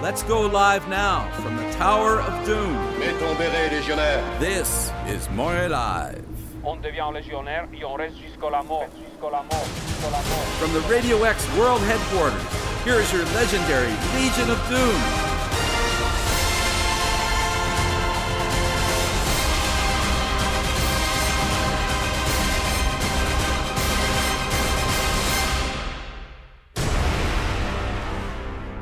[0.00, 2.72] Let's go live now from the Tower of Doom.
[3.00, 4.22] Mets ton béret, légionnaire.
[4.38, 6.24] This is More Live.
[6.62, 10.46] On devient légionnaire et on reste jusqu'à la mort, jusqu'à la mort, jusqu'à la mort.
[10.60, 12.40] From the Radio X World Headquarters,
[12.84, 15.27] here is your legendary Legion of Doom.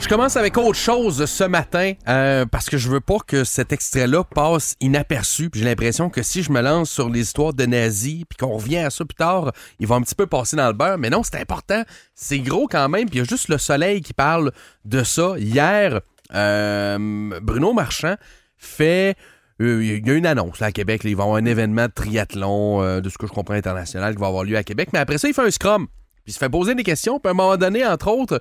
[0.07, 3.72] Je commence avec autre chose ce matin euh, parce que je veux pas que cet
[3.72, 5.50] extrait-là passe inaperçu.
[5.53, 8.77] J'ai l'impression que si je me lance sur les histoires de nazis puis qu'on revient
[8.77, 10.96] à ça plus tard, il va un petit peu passer dans le beurre.
[10.96, 11.82] Mais non, c'est important.
[12.14, 13.07] C'est gros quand même.
[13.07, 14.53] Puis il y a juste le soleil qui parle
[14.85, 15.35] de ça.
[15.39, 16.00] Hier,
[16.32, 18.14] euh, Bruno Marchand
[18.57, 19.16] fait
[19.61, 21.02] euh, il y a une annonce là, à Québec.
[21.02, 21.11] là.
[21.11, 24.21] il va avoir un événement de triathlon, euh, de ce que je comprends international, qui
[24.21, 24.91] va avoir lieu à Québec.
[24.93, 25.88] Mais après ça, il fait un scrum.
[25.88, 27.18] Puis il se fait poser des questions.
[27.18, 28.41] Puis à un moment donné, entre autres,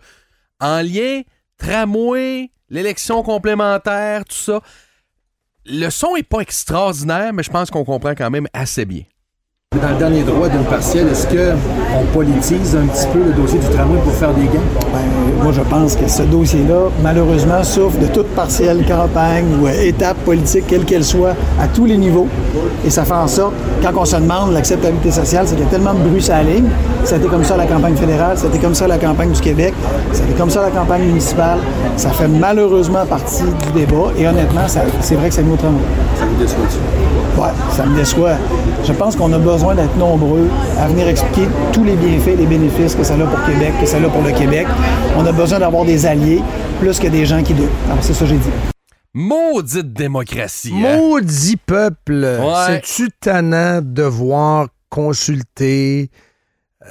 [0.59, 1.23] en lien
[1.57, 4.61] tramway, l'élection complémentaire, tout ça.
[5.65, 9.03] Le son est pas extraordinaire, mais je pense qu'on comprend quand même assez bien.
[9.81, 13.67] Dans le dernier droit d'une partielle, est-ce qu'on politise un petit peu le dossier du
[13.67, 14.63] tramway pour faire des gains?
[14.93, 19.71] Ben, moi, je pense que ce dossier-là, malheureusement, souffre de toute partielle campagne ou euh,
[19.85, 22.27] étape politique, quelle qu'elle soit, à tous les niveaux.
[22.85, 23.53] Et ça fait en sorte,
[23.83, 26.43] quand on se demande l'acceptabilité sociale, c'est qu'il y a tellement de bruit sur la
[26.43, 26.65] ligne.
[27.03, 28.87] Ça a été comme ça à la campagne fédérale, ça a été comme ça à
[28.87, 29.73] la campagne du Québec,
[30.13, 31.59] ça a été comme ça à la campagne municipale.
[31.97, 34.11] Ça fait malheureusement partie du débat.
[34.17, 35.81] Et honnêtement, ça- c'est vrai que c'est mieux au tramway.
[36.17, 36.77] Ça vous déçoit-tu?
[37.39, 38.31] Ouais, ça me déçoit.
[38.85, 40.47] Je pense qu'on a besoin d'être nombreux
[40.79, 43.97] à venir expliquer tous les bienfaits, les bénéfices que ça a pour Québec, que ça
[43.97, 44.67] a pour le Québec.
[45.15, 46.41] On a besoin d'avoir des alliés
[46.79, 47.69] plus que des gens qui doutent.
[47.89, 48.49] Alors, c'est ça que j'ai dit.
[49.13, 50.73] Maudite démocratie.
[50.75, 50.97] hein?
[50.97, 52.37] Maudit peuple.
[52.41, 52.81] Ouais.
[52.83, 56.09] C'est-tu tannant de voir consulter.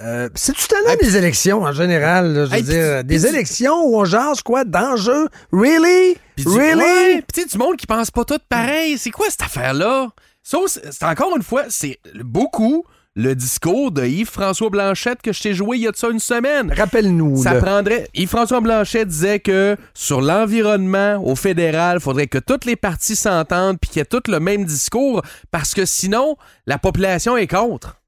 [0.03, 2.33] Euh, C'est-tu Hey, des élections en général?
[2.35, 4.65] là, je veux Hey, dire, des élections où on jase quoi?
[4.65, 5.29] D'enjeux?
[5.53, 6.17] Really?
[6.35, 6.81] Puis du- really?
[6.81, 8.99] ouais, puis tu sais, du monde qui pense pas tout pareil.
[8.99, 10.09] C'est quoi cette affaire-là?
[10.45, 12.85] Ça, c'est encore une fois, c'est beaucoup
[13.17, 16.21] le discours de Yves-François Blanchette que je t'ai joué il y a de ça une
[16.21, 16.71] semaine.
[16.71, 17.43] Rappelle-nous.
[17.43, 18.09] Ça prendrait.
[18.13, 23.79] Yves-François Blanchet disait que sur l'environnement au fédéral, il faudrait que toutes les parties s'entendent
[23.81, 28.03] puis qu'il y ait tout le même discours parce que sinon, la population est contre.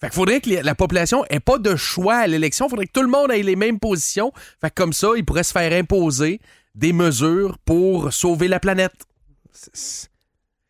[0.00, 2.66] Fait qu'il faudrait que la population ait pas de choix à l'élection.
[2.66, 4.32] Il faudrait que tout le monde ait les mêmes positions.
[4.60, 6.40] Fait que comme ça, il pourrait se faire imposer
[6.74, 8.94] des mesures pour sauver la planète.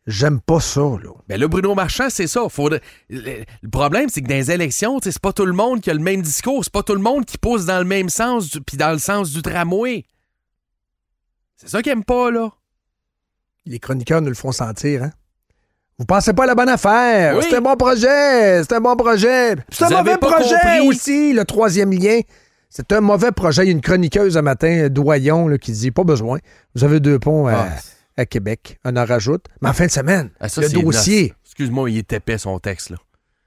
[0.07, 1.11] J'aime pas ça, là.
[1.27, 2.41] Ben là, Bruno Marchand, c'est ça.
[2.49, 5.91] Faudrait- Le, le problème, c'est que dans les élections, c'est pas tout le monde qui
[5.91, 6.63] a le même discours.
[6.63, 8.97] C'est pas tout le monde qui pousse dans le même sens, du- puis dans le
[8.97, 10.05] sens du tramway.
[11.55, 12.49] C'est ça qu'ils aiment pas, là.
[13.67, 15.11] Les chroniqueurs nous le font sentir, hein?
[15.99, 17.37] Vous pensez pas à la bonne affaire.
[17.37, 17.45] Oui.
[17.47, 18.63] C'est un bon projet.
[18.63, 19.55] C'est un bon projet.
[19.69, 20.79] C'est un mauvais projet compris.
[20.87, 22.21] aussi, le troisième lien.
[22.69, 23.63] C'est un mauvais projet.
[23.63, 26.39] Il y a une chroniqueuse un matin, Doyon, là, qui dit pas besoin.
[26.73, 27.69] Vous avez deux ponts à, Ah.
[28.21, 28.79] À Québec.
[28.85, 29.45] On en rajoute.
[29.61, 31.33] Mais en fin de semaine, Ah, ça, le dossier.
[31.45, 32.97] Excuse-moi, il est épais, son texte, là.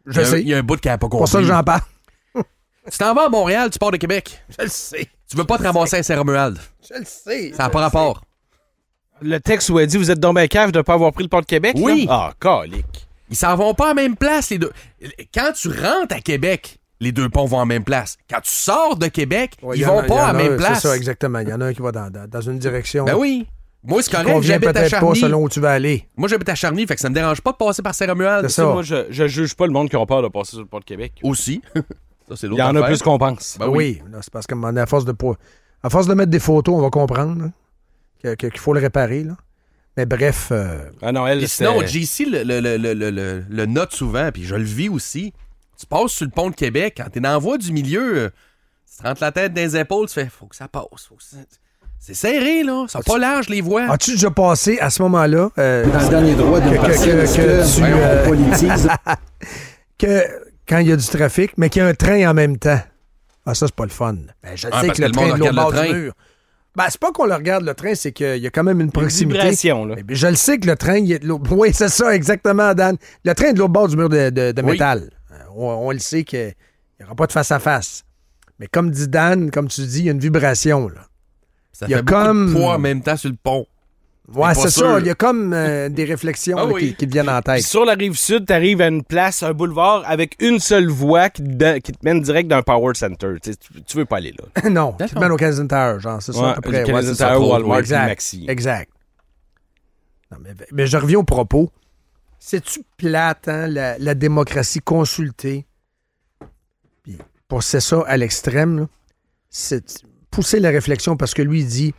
[0.06, 0.42] Je il sais.
[0.42, 1.56] Il y a un bout qui n'a pas C'est pour ça que compris.
[1.56, 1.80] j'en parle.
[2.92, 4.42] Tu t'en vas à Montréal, tu pars de Québec.
[4.58, 5.08] Je le sais.
[5.30, 6.58] Tu veux pas te ramasser à Saint-Romuald.
[6.86, 7.52] Je le sais.
[7.56, 8.22] Ça n'a pas rapport.
[9.22, 11.22] Le texte où elle dit Vous êtes donc bien cave de ne pas avoir pris
[11.22, 11.76] le port de Québec?
[11.78, 12.04] Oui.
[12.06, 12.12] là?
[12.28, 13.08] Ah, calique.
[13.30, 14.70] Ils s'en vont pas à la même place, les deux.
[15.32, 18.18] Quand tu rentres à Québec, les deux ponts vont en même place.
[18.28, 20.56] Quand tu sors de Québec, Ouais, il ils vont a- pas en à la même
[20.58, 20.82] place.
[20.82, 21.38] C'est ça, exactement.
[21.38, 23.06] Il y en a un qui va dans, dans- dans une direction.
[23.06, 23.46] Ben oui.
[23.86, 24.42] Moi, c'est correct.
[24.42, 25.20] J'habite à peut-être pas Charny.
[25.20, 26.08] selon où tu vas aller.
[26.16, 28.48] Moi, j'habite à Charny, fait que ça me dérange pas de passer par Saint-Romuald.
[28.48, 28.64] C'est ça.
[28.66, 30.80] Moi, je, je juge pas le monde qui ont peur de passer sur le port
[30.80, 31.12] de Québec.
[31.22, 31.60] Aussi.
[32.28, 33.56] ça, c'est Il y en a plus qu'on pense.
[33.60, 34.00] Ben oui.
[34.22, 35.34] c'est parce qu'à à force de pas-
[35.82, 37.50] à force de mettre des photos, on va comprendre
[38.22, 39.22] qu'il faut le réparer.
[39.24, 39.36] Là.
[39.96, 43.92] Mais bref, euh, Ah non, elle, sinon, JC le, le, le, le, le- le note
[43.92, 45.32] souvent, puis je le vis aussi.
[45.78, 48.30] Tu passes sur le pont de Québec, quand t'es dans la voie du milieu, euh,
[48.90, 51.06] tu te rentres la tête dans les épaules, tu fais faut que ça passe.
[51.08, 51.36] faut que ça-
[52.00, 52.84] C'est serré, là.
[52.88, 53.90] C'est pas large, les voies.
[53.90, 57.76] as-tu déjà passé à ce moment-là euh, Dans le dernier droit d'une que- que- que-
[57.76, 58.88] tu, euh, on politise?
[59.98, 60.22] que
[60.68, 62.80] quand il y a du trafic, mais qu'il y a un train en même temps?
[63.46, 64.14] Ah, ça, c'est pas le fun.
[64.42, 66.12] Ben, je Ah, sais que le train est de l'autre bord du mur.
[66.76, 68.86] Ben, c'est pas qu'on le regarde, le train, c'est qu'il y a quand même une
[68.86, 69.38] Une proximité.
[69.38, 69.94] vibration, là.
[69.98, 71.44] Eh Je le sais que le train, il est de l'autre.
[71.52, 72.96] Oui, c'est ça, exactement, Dan.
[73.24, 74.72] Le train est de l'autre bord du mur de, de- de Oui.
[74.72, 75.10] métal.
[75.30, 76.52] Euh, On, on le sait qu'il
[76.98, 78.02] n'y aura pas de face-à-face.
[78.58, 80.88] Mais comme dit Dan, comme tu dis, il y a une vibration.
[80.88, 81.02] Là.
[81.74, 83.66] Ça il y a fait beaucoup comme- de poids en même temps sur le pont.
[84.34, 84.86] Ouais, c'est sûr.
[84.86, 85.00] ça.
[85.00, 86.80] Il y a comme euh, des réflexions Ah là, oui.
[86.88, 87.62] qui, qui te viennent en Puis tête.
[87.66, 91.42] sur la rive sud, t'arrives à une place, un boulevard, avec une seule voie qui
[91.42, 93.34] te, donne- qui te mène direct d'un power center.
[93.42, 94.70] Tu, veux pas aller là.
[94.70, 96.84] non, tu te mènes au Canadian Tower, genre, c'est ça Ouais, à peu près.
[96.84, 97.34] Canadian c'est ça.
[97.34, 98.46] Tower, Walmart, exact, Maxi.
[98.48, 98.90] Exact.
[100.32, 101.70] Non, mais, mais je reviens au propos.
[102.38, 105.66] C'est-tu plate, hein, la, la démocratie consultée?
[107.02, 108.86] Puis pousser ça à l'extrême, là,
[109.50, 110.02] c'est
[110.34, 111.94] pousser la réflexion parce que lui, il dit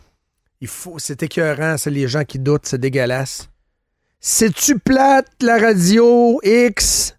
[0.60, 3.50] Il faut, c'est écœurant, c'est les gens qui doutent, c'est dégueulasse.
[4.20, 7.16] C'est-tu plate, la radio X?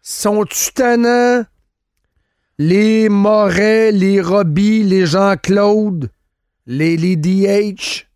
[0.00, 1.44] Sont-tu tannants?
[2.58, 6.10] Les Moret, les Robbie, les Jean-Claude,
[6.66, 8.06] les, les DH?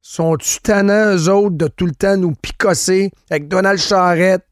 [0.00, 4.46] Sont-tu tannants, eux autres, de tout le temps nous picosser avec Donald Charrette?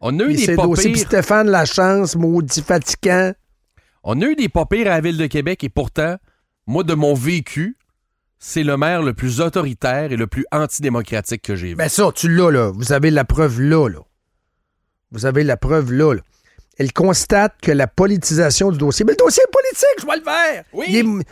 [0.00, 0.98] On a eu des pas pires.
[0.98, 3.32] Stéphane Lachance, maudit fatigant.
[4.04, 6.16] On a eu des pas pires à la ville de Québec et pourtant,
[6.66, 7.78] moi, de mon vécu,
[8.38, 11.74] c'est le maire le plus autoritaire et le plus antidémocratique que j'ai vu.
[11.74, 12.70] Ben ça, tu l'as, là.
[12.74, 14.00] Vous avez la preuve là, là.
[15.10, 16.20] Vous avez la preuve là, là.
[16.76, 19.06] Elle constate que la politisation du dossier.
[19.06, 20.64] Mais le dossier est politique, je vois le faire.
[20.74, 21.22] Oui.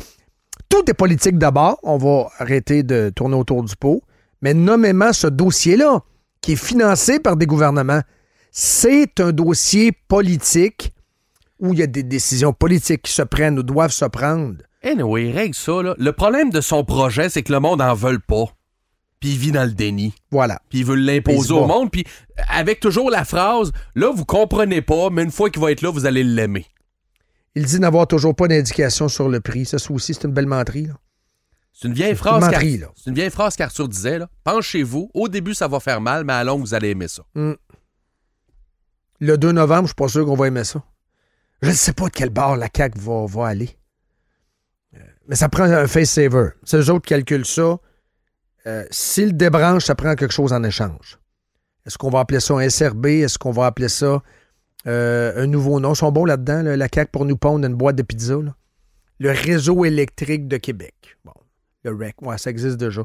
[0.70, 1.78] Tout est politique d'abord.
[1.82, 4.02] On va arrêter de tourner autour du pot.
[4.40, 6.00] Mais nommément ce dossier-là,
[6.40, 8.00] qui est financé par des gouvernements,
[8.50, 10.92] c'est un dossier politique
[11.62, 14.56] où il y a des décisions politiques qui se prennent ou doivent se prendre.
[14.82, 15.94] Anyway, règle ça, là.
[15.96, 18.46] Le problème de son projet, c'est que le monde en veut pas.
[19.20, 20.12] Puis il vit dans le déni.
[20.32, 20.60] Voilà.
[20.68, 21.92] Puis il veut l'imposer se au monde.
[21.92, 22.04] Puis
[22.48, 25.90] avec toujours la phrase, là, vous comprenez pas, mais une fois qu'il va être là,
[25.90, 26.66] vous allez l'aimer.
[27.54, 29.64] Il dit n'avoir toujours pas d'indication sur le prix.
[29.64, 30.86] Ça, aussi, c'est une belle menterie.
[30.86, 30.94] là.
[31.72, 32.44] C'est une vieille phrase.
[32.96, 34.28] C'est une vieille phrase qu'Arthur disait, là.
[34.42, 35.10] Penchez-vous.
[35.14, 37.22] Au début, ça va faire mal, mais à long, vous allez aimer ça.
[39.20, 40.82] Le 2 novembre, je suis pas sûr qu'on va aimer ça.
[41.62, 43.70] Je ne sais pas de quel bord la CAQ va, va aller.
[44.94, 44.98] Euh,
[45.28, 46.48] Mais ça prend un face saver.
[46.64, 47.78] C'est eux autres calculent ça.
[48.66, 51.18] Euh, S'ils débranchent, ça prend quelque chose en échange.
[51.86, 53.06] Est-ce qu'on va appeler ça un SRB?
[53.06, 54.22] Est-ce qu'on va appeler ça
[54.86, 55.92] euh, un nouveau nom?
[55.94, 58.34] Ils sont bons là-dedans, là, la CAQ, pour nous pondre une boîte de pizza.
[58.34, 58.54] là.
[59.18, 61.16] Le réseau électrique de Québec.
[61.24, 61.32] Bon,
[61.84, 63.02] le REC, ouais, ça existe déjà.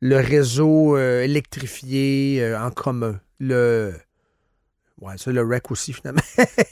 [0.00, 3.20] Le réseau euh, électrifié en commun.
[3.38, 3.94] Le.
[5.00, 6.22] Ouais, ça, le REC aussi, finalement.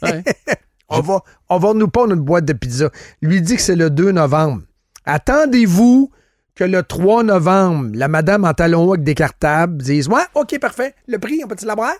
[0.02, 0.22] Ouais.
[0.88, 2.90] on, va, on va nous pondre une boîte de pizza.
[3.22, 4.62] Lui dit que c'est le 2 novembre.
[5.04, 6.10] Attendez-vous
[6.54, 10.58] que le 3 novembre, la madame en talon haut avec des cartables dise Ouais, OK,
[10.60, 10.94] parfait.
[11.06, 11.92] Le prix, on peut-tu l'avoir?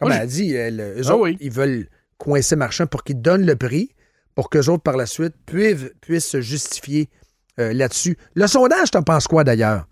[0.00, 1.36] Comme elle a dit, elle, eux Ah autres, oui.
[1.40, 1.88] ils veulent
[2.18, 3.94] coincer marchand pour qu'ils donnent le prix
[4.34, 7.10] pour qu'eux autres, par la suite, puissent, puissent se justifier
[7.58, 8.16] euh, là-dessus.
[8.34, 9.86] Le sondage, t'en penses quoi d'ailleurs?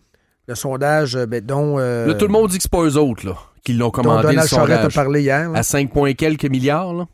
[0.46, 2.96] Le sondage, euh, ben, dont, euh, Là, tout le monde dit que c'est pas eux
[2.96, 5.50] autres, là, qui l'ont dont commandé, le Donald Charette a parlé hier.
[5.50, 5.58] là.
[5.58, 7.06] À 5 points quelques milliards, là.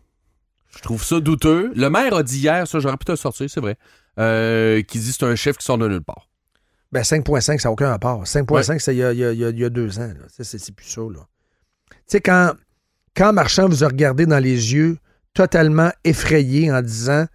[0.77, 1.73] Je trouve ça douteux.
[1.75, 3.77] Le maire a dit hier, ça, j'aurais pu te sortir, c'est vrai,
[4.19, 6.29] euh, qui dit que c'est un chiffre qui sort de nulle part.
[6.93, 8.23] Ben 5.5, ça n'a aucun rapport.
[8.25, 10.13] 5.5, c'est il y a, y y deux ans.
[10.29, 11.01] C'est plus ça.
[11.01, 11.27] là.
[11.91, 12.53] Tu sais, quand,
[13.17, 14.99] quand Marchand vous a regardé dans les yeux,
[15.33, 17.27] totalement effrayé en disant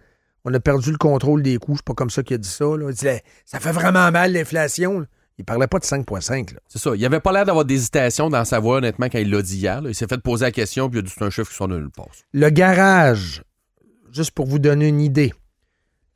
[0.44, 2.64] on a perdu le contrôle des coûts, c'est pas comme ça qu'il a dit ça.
[2.64, 2.86] là.
[2.88, 5.06] Il disait ça fait vraiment mal l'inflation.
[5.40, 6.52] Il parlait pas de 5.5.
[6.52, 6.60] là.
[6.68, 6.90] C'est ça.
[6.94, 9.80] Il avait pas l'air d'avoir d'hésitation dans sa voix, honnêtement, quand il l'a dit hier.
[9.80, 9.88] là.
[9.88, 11.68] Il s'est fait poser la question, puis il a dit c'est un chiffre qui sort
[11.68, 12.08] de nulle part.
[12.34, 13.42] Le garage,
[14.12, 15.32] juste pour vous donner une idée,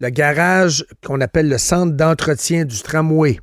[0.00, 3.40] le garage qu'on appelle le centre d'entretien du tramway,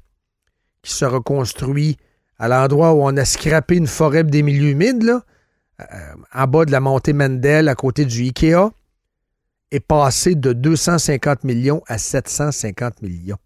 [0.83, 1.97] qui se reconstruit
[2.37, 5.23] à l'endroit où on a scrappé une forêt des milieux humides, là,
[5.79, 8.69] euh, en bas de la montée Mendel, à côté du IKEA,
[9.71, 13.37] est passé de 250 millions à 750 millions.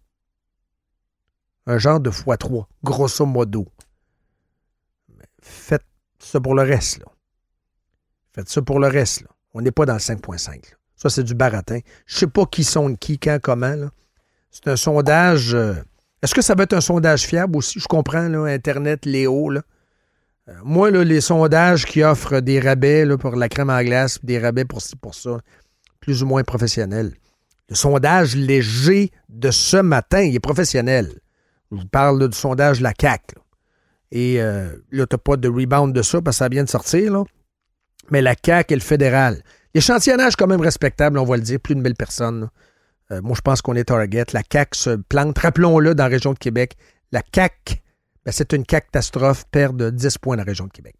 [1.66, 3.66] Un genre de x3, grosso modo.
[5.42, 5.84] Faites
[6.18, 7.06] ça pour le reste, là.
[8.34, 9.22] Faites ça pour le reste.
[9.22, 9.28] Là.
[9.54, 10.48] On n'est pas dans le 5.5.
[10.54, 10.60] là.
[10.96, 11.80] Ça, c'est du baratin.
[12.06, 13.74] Je sais pas qui sont de qui, quand, comment.
[13.74, 13.90] là.
[14.50, 15.54] C'est un sondage.
[15.54, 15.74] euh,
[16.22, 17.78] Est-ce que ça va être un sondage fiable aussi?
[17.80, 19.50] Je comprends, là, Internet, Léo.
[19.50, 19.62] Là.
[20.48, 24.18] Euh, moi, là, les sondages qui offrent des rabais là, pour la crème à glace,
[24.24, 25.38] des rabais pour ci, pour ça,
[26.00, 27.14] plus ou moins professionnels.
[27.68, 31.20] Le sondage léger de ce matin, il est professionnel.
[31.72, 33.34] Je vous parle du sondage de la CAC.
[34.12, 37.24] Et euh, là, tu pas de rebound de ça parce que ça vient de sortir.
[38.10, 39.42] Mais la CAQ et le fédéral.
[39.74, 42.48] L'échantillonnage quand même respectable, on va le dire, plus de 1000 personnes.
[43.10, 44.24] Euh, moi, je pense qu'on est target.
[44.32, 46.76] La CAQ se plante, rappelons-le, dans la région de Québec.
[47.12, 47.76] La CAQ,
[48.24, 50.96] ben, c'est une catastrophe, perd de 10 points dans la région de Québec.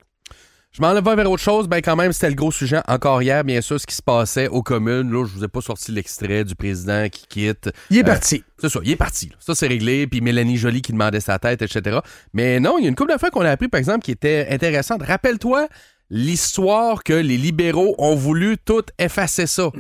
[0.77, 1.69] Je m'en vais vers autre chose.
[1.69, 4.49] Ben, quand même, c'était le gros sujet encore hier, bien sûr, ce qui se passait
[4.49, 5.11] aux communes.
[5.11, 7.71] Là, je vous ai pas sorti l'extrait du président qui quitte.
[7.89, 8.45] Il est Euh, parti.
[8.61, 9.29] C'est ça, il est parti.
[9.31, 9.37] là.
[9.41, 10.07] Ça, c'est réglé.
[10.07, 12.01] Puis Mélanie Joly qui demandait sa tête, etc.
[12.35, 14.49] Mais non, il y a une couple d'affaires qu'on a appris, par exemple, qui était
[14.51, 15.03] intéressante.
[15.03, 15.67] Rappelle-toi
[16.11, 19.71] l'histoire que les libéraux ont voulu tout effacer ça.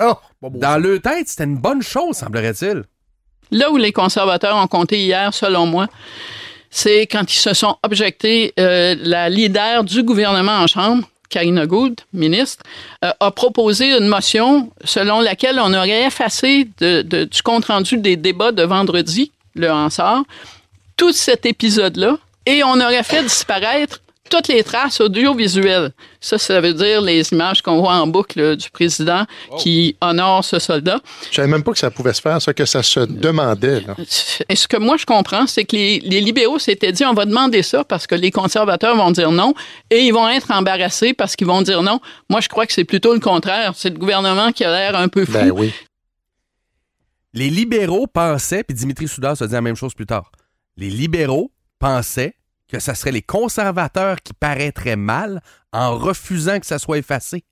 [0.00, 0.14] Oh.
[0.42, 2.84] Dans leur tête, c'était une bonne chose, semblerait-il.
[3.52, 5.86] Là où les conservateurs ont compté hier, selon moi,
[6.76, 12.02] c'est quand ils se sont objectés, euh, la leader du gouvernement en Chambre, Karina Gould,
[12.12, 12.64] ministre,
[13.02, 18.62] euh, a proposé une motion selon laquelle on aurait effacé du compte-rendu des débats de
[18.62, 20.24] vendredi, le Hansard,
[20.98, 25.92] tout cet épisode-là, et on aurait fait disparaître toutes les traces audiovisuelles.
[26.20, 29.24] Ça, ça veut dire les images qu'on voit en boucle là, du président
[29.58, 31.00] qui honore ce soldat.
[31.30, 33.80] Je savais même pas que ça pouvait se faire, ça, que ça se demandait.
[33.80, 33.94] Là.
[34.48, 37.24] Et ce que moi, je comprends, c'est que les, les libéraux s'étaient dit, on va
[37.24, 39.54] demander ça parce que les conservateurs vont dire non
[39.90, 42.00] et ils vont être embarrassés parce qu'ils vont dire non.
[42.28, 43.72] Moi, je crois que c'est plutôt le contraire.
[43.76, 45.32] C'est le gouvernement qui a l'air un peu fou.
[45.32, 45.72] Ben oui.
[47.32, 50.32] Les libéraux pensaient, puis Dimitri Soudard se dit la même chose plus tard,
[50.78, 52.34] les libéraux pensaient
[52.68, 55.40] que ça serait les conservateurs qui paraîtraient mal
[55.72, 57.44] en refusant que ça soit effacé.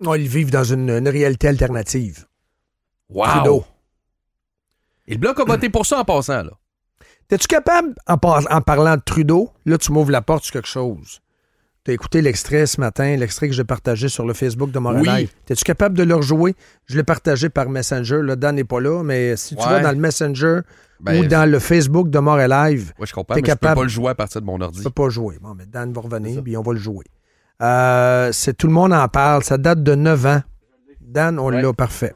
[0.00, 2.26] Non, ils vivent dans une, une réalité alternative.
[3.10, 3.26] Wow!
[3.26, 3.64] Trudeau.
[5.06, 6.52] Et le Bloc a voté pour ça en passant, là.
[7.28, 10.68] T'es-tu capable, en, par- en parlant de Trudeau, là, tu m'ouvres la porte sur quelque
[10.68, 11.20] chose.
[11.84, 15.30] T'as écouté l'extrait ce matin, l'extrait que j'ai partagé sur le Facebook de Montréal Oui.
[15.46, 16.54] T'es-tu capable de le rejouer?
[16.86, 18.20] Je l'ai partagé par Messenger.
[18.22, 20.60] Là, Dan n'est pas là, mais si tu vas dans le Messenger
[21.02, 23.76] Ben, ou dans le Facebook de Montréal Live, Ouais, je comprends, mais je peux capable-
[23.76, 24.78] pas le jouer à partir de mon ordi.
[24.78, 25.36] tu peux pas jouer.
[25.40, 27.04] Bon, mais Dan va revenir, puis on va le jouer.
[27.60, 29.42] Euh, c'est tout le monde en parle.
[29.44, 30.42] Ça date de 9 ans.
[31.00, 32.14] Dan, on l'a parfait.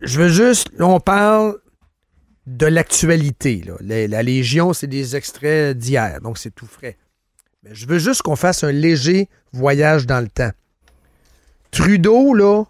[0.00, 1.56] Je veux juste, là, on parle
[2.46, 3.62] de l'actualité.
[3.80, 6.96] la Légion, c'est des extraits d'hier, donc c'est tout frais.
[7.62, 10.50] Mais je veux juste qu'on fasse un léger voyage dans le temps.
[11.70, 12.64] Trudeau, là,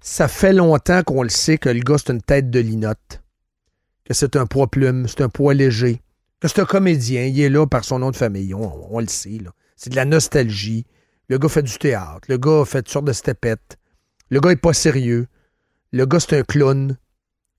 [0.00, 3.19] ça fait longtemps qu'on le sait que le gars, c'est une tête de linotte.
[4.10, 6.00] Que c'est un poids plume, c'est un poids léger.
[6.40, 9.06] Que c'est un comédien, il est là par son nom de famille, on, on le
[9.06, 9.38] sait.
[9.40, 9.52] là.
[9.76, 10.84] C'est de la nostalgie.
[11.28, 12.22] Le gars fait du théâtre.
[12.28, 13.78] Le gars fait toutes sortes de stepettes.
[14.28, 15.28] Le gars est pas sérieux.
[15.92, 16.96] Le gars, c'est un clown.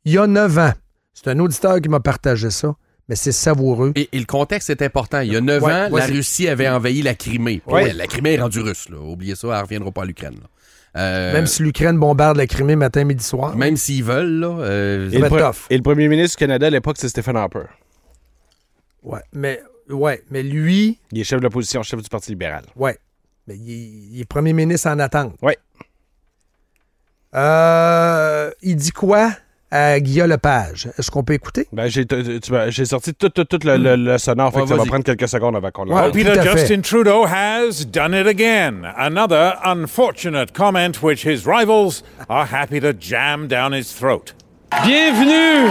[0.04, 0.74] Il y a 9 ans.
[1.14, 2.76] C'est un auditeur qui m'a partagé ça,
[3.08, 3.94] mais c'est savoureux.
[3.96, 5.22] Et, et le contexte est important.
[5.22, 7.62] Il y a 9 Ouais, ans, ouais, la Russie avait envahi la Crimée.
[7.66, 8.90] Ouais, La Crimée est rendue russe.
[8.90, 8.98] Là.
[9.00, 10.40] Oubliez ça, elle ne reviendra pas à l'Ukraine.
[10.98, 13.56] Euh, Même si l'Ukraine bombarde la Crimée matin, midi, soir.
[13.56, 15.68] même s'ils veulent, là, euh, Et le, tough.
[15.70, 17.64] et premier ministre du Canada à l'époque, c'est Stephen Harper.
[19.02, 22.64] Ouais, mais, ouais, mais lui, Il est chef de l'opposition, chef du Parti libéral.
[22.76, 22.98] ouais.
[23.48, 25.34] Mais il, est- il est premier ministre en attente.
[25.42, 25.58] Ouais.
[27.34, 29.32] Euh, il dit quoi?
[29.72, 30.90] À Guillaume Lepage?
[31.00, 31.68] Est-ce qu'on peut écouter?
[31.72, 35.04] Ben, j'ai, sorti tout, tout, tout le, le- le sonore, fait que ça va prendre
[35.04, 36.12] quelques secondes avant qu'on le Ouais.
[36.14, 36.44] Well.
[36.44, 38.84] Justin Trudeau has done it again.
[38.98, 44.34] Another unfortunate comment which his rivals are happy to jam down his throat.
[44.84, 45.70] Bienvenue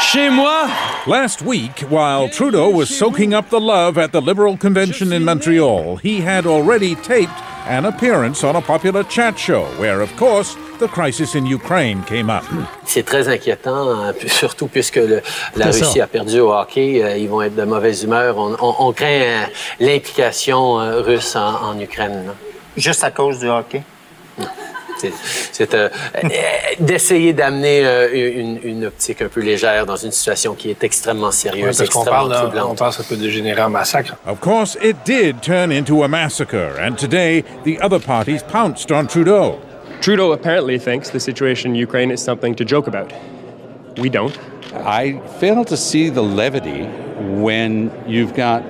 [0.00, 0.68] chez moi.
[1.06, 5.96] Last week, while Trudeau was soaking up the love at the Liberal convention in Montreal,
[5.96, 7.32] he had already taped
[7.68, 12.28] an appearance on a popular chat show where, of course, the crisis in Ukraine came
[12.30, 12.44] up.
[12.84, 15.22] C'est très inquiétant, surtout puisque le-
[15.56, 15.86] la C'est ça.
[15.86, 17.02] Russie a perdu au hockey.
[17.02, 18.36] euh, ils vont être de mauvaise humeur.
[18.38, 19.44] On, on- on craint euh,
[19.80, 22.32] l'implication euh, russe en, en Ukraine.
[22.76, 23.82] Juste à cause du hockey?
[25.52, 25.88] C'est- euh,
[26.78, 31.30] d'essayer d'amener euh, une, une optique un peu légère dans une situation qui est extrêmement
[31.30, 32.68] sérieuse, parce qu'on extrêmement parle, là, troublante.
[32.70, 34.14] on pense que ça peut dégénérer en massacre.
[34.26, 39.06] Of course, it did turn into a massacre, and today the other parties pounced on
[39.06, 39.58] Trudeau.
[40.00, 43.12] Trudeau apparently thinks the situation in Ukraine is something to joke about.
[43.98, 44.36] We don't.
[44.84, 46.84] I fail to see the levity
[47.40, 48.62] when you've got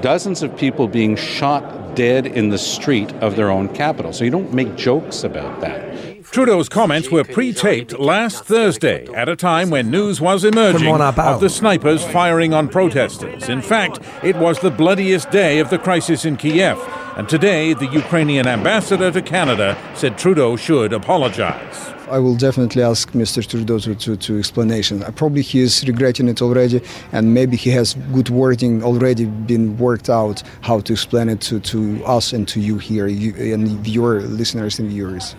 [0.00, 1.62] dozens of people being shot
[1.94, 4.12] dead in the street of their own capital.
[4.12, 6.22] So you don't make jokes about that.
[6.32, 11.02] Trudeau's comments were pre taped last Thursday at a time when news was emerging monde
[11.02, 11.34] en parle.
[11.34, 13.50] of the snipers firing on protesters.
[13.50, 16.78] In fact, it was the bloodiest day of the crisis in Kiev.
[17.18, 21.91] And today, the Ukrainian ambassador to Canada said Trudeau should apologize.
[22.12, 23.44] I will definitely ask Mr.
[23.46, 25.02] Trudeau to, to, to explanation.
[25.02, 29.78] Uh, Probably he is regretting it already, and maybe he has good wording already been
[29.78, 33.86] worked out how to explain it to, to us and to you here, you, and
[33.86, 35.34] your listeners and viewers.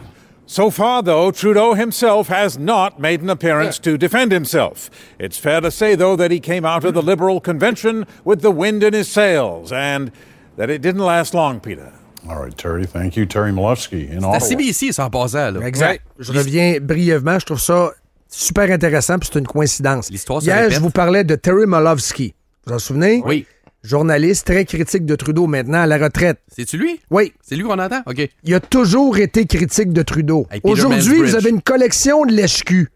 [0.48, 4.90] So far, though, Trudeau himself has not made an appearance to defend himself.
[5.20, 8.52] It's fair to say, though, that he came out of the Liberal convention with the
[8.52, 10.12] wind in his sails, and
[10.56, 11.94] that it didn't last long, Peter.
[12.30, 12.88] All right, Terry.
[12.88, 14.40] Thank you, Terry Malevsky in Ottawa.
[14.40, 15.52] CBC, ça en passant.
[15.52, 15.68] Là.
[15.68, 16.02] Exact.
[16.20, 17.38] Je reviens brièvement.
[17.40, 17.92] Je trouve ça
[18.30, 20.10] super intéressant, puis c'est une coïncidence.
[20.10, 20.74] L'histoire se Hier, répète.
[20.76, 22.34] je vous parlais de Terry Molovsky.
[22.66, 23.22] Vous vous en souvenez?
[23.26, 23.46] Oui.
[23.84, 26.40] Journaliste très critique de Trudeau maintenant à la retraite.
[26.48, 27.02] C'est-tu lui?
[27.12, 27.34] Oui.
[27.42, 28.02] C'est lui qu'on entend?
[28.06, 28.30] OK.
[28.46, 30.48] Il a toujours été critique de Trudeau.
[30.52, 32.88] Hey, Aujourd'hui, vous avez une collection de lèche-cul.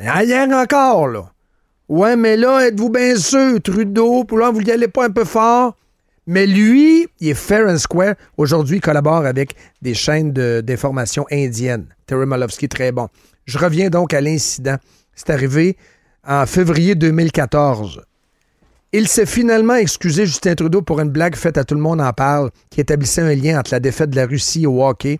[0.00, 1.30] Ah, Hier encore, là.
[1.88, 5.24] Ouais, mais là, êtes-vous bien sûr, Trudeau, pour là, vous y allez pas un peu
[5.24, 5.76] fort?
[6.26, 8.14] Mais lui, il est fair and square.
[8.36, 11.86] Aujourd'hui, il collabore avec des chaînes d'information indiennes.
[12.06, 13.08] Terry Malowski, très bon.
[13.44, 14.76] Je reviens donc à l'incident.
[15.14, 15.76] C'est arrivé
[16.26, 18.02] en février 2014.
[18.92, 22.12] Il s'est finalement excusé, Justin Trudeau, pour une blague faite à tout le monde en
[22.12, 25.18] parle, qui établissait un lien entre la défaite de la Russie au hockey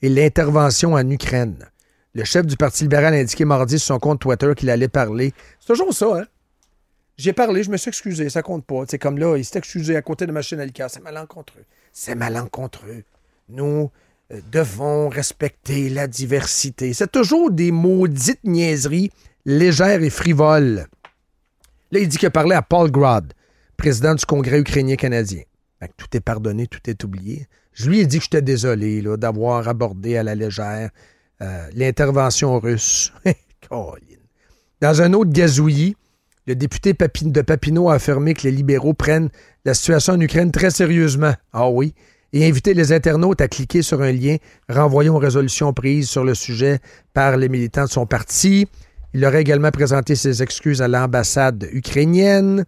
[0.00, 1.66] et l'intervention en Ukraine.
[2.14, 5.34] Le chef du Parti libéral a indiqué mardi sur son compte Twitter qu'il allait parler.
[5.60, 6.24] C'est toujours ça, hein?
[7.16, 8.84] J'ai parlé, je me suis excusé, ça compte pas.
[8.88, 10.88] C'est comme là, il s'est excusé à côté de ma machine à.
[10.88, 11.64] C'est malencontreux.
[11.92, 13.04] C'est malencontreux.
[13.48, 13.90] Nous
[14.32, 16.92] euh, devons respecter la diversité.
[16.92, 19.10] C'est toujours des maudites niaiseries
[19.46, 20.86] légères et frivoles.
[21.92, 23.32] Là, il dit qu'il a parlé à Paul Grod,
[23.76, 25.42] président du Congrès ukrainien canadien.
[25.96, 27.46] Tout est pardonné, tout est oublié.
[27.72, 30.90] Je lui ai dit que j'étais désolé d'avoir abordé à la légère
[31.40, 33.12] euh, l'intervention russe.
[34.80, 35.96] Dans un autre gazouillis,
[36.46, 39.30] le député de Papineau a affirmé que les libéraux prennent
[39.64, 41.34] la situation en Ukraine très sérieusement.
[41.52, 41.94] Ah oui.
[42.32, 44.36] Et invité les internautes à cliquer sur un lien
[44.68, 46.80] renvoyant aux résolutions prises sur le sujet
[47.14, 48.68] par les militants de son parti.
[49.14, 52.64] Il aurait également présenté ses excuses à l'ambassade ukrainienne.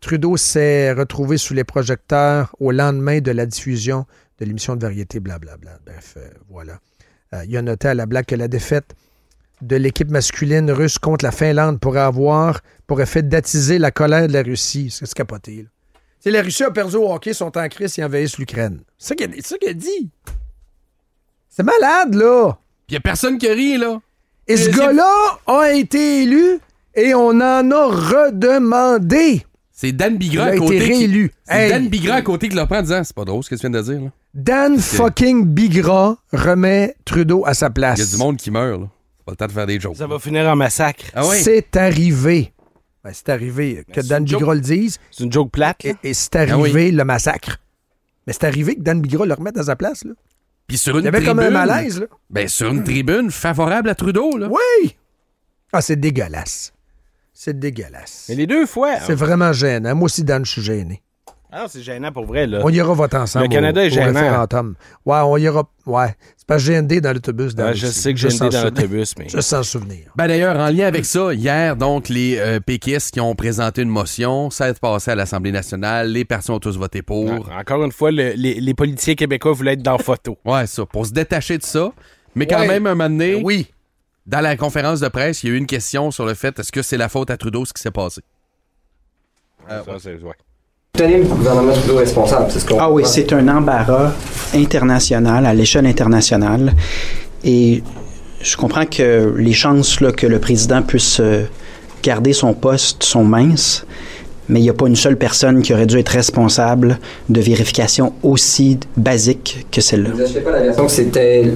[0.00, 4.06] Trudeau s'est retrouvé sous les projecteurs au lendemain de la diffusion
[4.38, 5.78] de l'émission de variété, blablabla.
[5.86, 6.80] Bref, euh, voilà.
[7.32, 8.94] Euh, il a noté à la blague que la défaite
[9.62, 14.32] de l'équipe masculine russe contre la Finlande pourrait avoir pour effet d'attiser la colère de
[14.32, 14.88] la Russie.
[14.90, 15.62] C'est capoté, là.
[15.62, 18.80] Tu sais, la Russie a perdu au hockey, sont en crise et envahissent l'Ukraine.
[18.98, 20.10] C'est ça qu'il a dit.
[21.48, 22.58] C'est malade, là.
[22.86, 24.00] Puis y a personne qui rit, là.
[24.48, 26.58] Et ce gars-là a été élu
[26.94, 29.44] et on en a redemandé.
[29.72, 30.78] C'est Dan Bigra Il a à été côté.
[30.78, 31.32] qui- réélu.
[31.44, 31.70] C'est Hey.
[31.70, 33.60] Dan Bigra à côté qui le prend en disant C'est pas drôle ce que tu
[33.60, 34.10] viens de dire, là.
[34.32, 37.98] Dan fucking Bigra remet Trudeau à sa place.
[37.98, 38.86] Il y a du monde qui meurt, là.
[39.18, 39.96] C'est pas le temps de faire des jokes.
[39.96, 41.04] Ça va finir en massacre.
[41.14, 41.36] Ah oui?
[41.42, 42.52] C'est arrivé.
[43.06, 44.98] Ben, c'est arrivé que Dan une joke- Bigra le dise.
[45.12, 45.84] C'est une joke plate.
[45.84, 47.58] Et, et c'est arrivé le massacre.
[48.26, 50.02] Mais c'est arrivé que Dan Bigra le remette dans sa place.
[50.02, 50.10] Là.
[50.66, 51.36] Puis sur une Il y avait tribune.
[51.36, 52.00] comme un malaise.
[52.00, 52.06] Là.
[52.30, 54.48] Ben, sur une tribune favorable à Trudeau, là.
[54.50, 54.96] Oui!
[55.72, 56.72] Ah, c'est dégueulasse.
[57.32, 58.26] C'est dégueulasse.
[58.28, 58.98] Mais les deux fois.
[59.06, 59.94] C'est vraiment gênant.
[59.94, 61.00] Moi aussi, Dan, je suis gêné.
[61.58, 62.60] Ah, non, c'est gênant pour vrai, là.
[62.62, 63.46] On ira voter ensemble.
[63.46, 64.20] Le Canada au- est au gênant.
[64.20, 64.74] référendum.
[65.06, 65.66] Ouais, on ira.
[65.86, 66.14] Ouais.
[66.36, 67.54] C'est pas GND dans l'autobus.
[67.54, 68.64] dans Ouais, le- je sais que juste GND dans souvenir.
[68.82, 70.00] l'autobus, mais- Juste s'en souvenir.
[70.16, 73.88] Ben d'ailleurs, en lien avec ça, hier, donc, les euh, péquistes qui ont présenté une
[73.88, 77.24] motion, ça a passé à l'Assemblée nationale, les partis ont tous voté pour.
[77.24, 80.36] Ouais, Encore une fois, le- les, les politiciens québécois voulaient être dans la photo.
[80.44, 81.90] Ouais, ça, pour se détacher de ça.
[82.34, 82.68] Mais quand Ouais.
[82.68, 83.72] même, un moment donné, Oui.
[84.26, 86.70] dans la conférence de presse, il y a eu une question sur le fait est-ce
[86.70, 88.20] que c'est la faute à Trudeau ce qui s'est passé?
[89.68, 90.34] Ça, c'est- ouais.
[91.04, 94.12] Le gouvernement Trudeau responsable, c'est ce qu'on Ah oui, c'est un embarras
[94.54, 96.72] international, à l'échelle internationale.
[97.44, 97.82] Et
[98.42, 101.44] je comprends que les chances là, que le président puisse euh,
[102.02, 103.86] garder son poste sont minces,
[104.48, 108.12] mais il n'y a pas une seule personne qui aurait dû être responsable de vérification
[108.22, 110.10] aussi basique que celle-là.
[110.12, 111.52] Vous n'achetez pas la version que c'était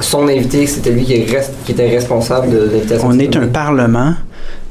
[0.00, 1.24] son invité, que c'était lui qui,
[1.64, 3.08] qui était responsable de l'invitation.
[3.08, 4.14] On est un parlement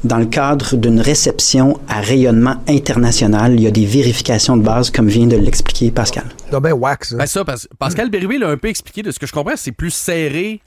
[0.04, 3.54] dans le cadre d'une réception à rayonnement international.
[3.54, 6.24] Il y a des vérifications de base, comme vient de l'expliquer Pascal.
[6.52, 7.14] Non, ben, wax.
[7.14, 9.72] Ben ça, parce- Pascal Bérubé l'a un peu expliqué, de ce que je comprends, c'est
[9.72, 10.60] plus serré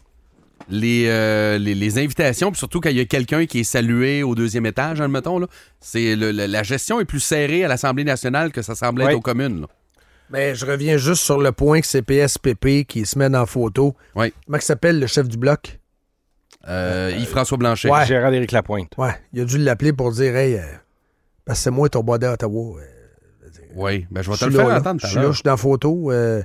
[0.70, 4.24] les, euh, les, les invitations, puis surtout quand il y a quelqu'un qui est salué
[4.24, 5.48] au deuxième étage, admettons, là,
[5.80, 9.12] c'est le- le- la gestion est plus serrée à l'Assemblée nationale que ça semblait Ouais.
[9.12, 9.62] être aux communes.
[9.62, 9.68] là.
[10.32, 13.96] Mais je reviens juste sur le point que c'est PSPP qui se met en photo.
[14.16, 14.34] Oui.
[14.48, 15.78] Comment il s'appelle le chef du bloc?
[16.68, 17.90] Euh, Yves-François Blanchet.
[17.92, 18.06] Ouais.
[18.06, 18.92] Gérard-Éric Lapointe.
[18.98, 19.12] Ouais.
[19.34, 20.62] Il a dû l'appeler pour dire Hey, euh,
[21.46, 22.80] parce que c'est moi ton bois à Ottawa.
[22.80, 25.32] Euh, Oui, ben je vais je te le faire là, entendre Je suis là, je
[25.34, 26.12] suis dans la photo.
[26.12, 26.42] euh,